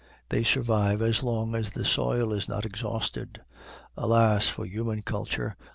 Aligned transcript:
They 0.29 0.43
survive 0.43 0.99
as 1.03 1.21
long 1.21 1.53
as 1.53 1.69
the 1.69 1.85
soil 1.85 2.33
is 2.33 2.49
not 2.49 2.65
exhausted. 2.65 3.41
Alas 3.95 4.47
for 4.49 4.65
human 4.65 5.03
culture! 5.03 5.55